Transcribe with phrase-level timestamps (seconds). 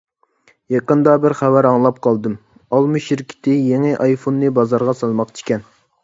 [0.75, 2.37] يېقىندا بىر خەۋەر ئاڭلاپ قالدىم:
[2.77, 5.69] ئالما شىركىتى يېڭى ئايفوننى بازارغا سالماقچىكەن.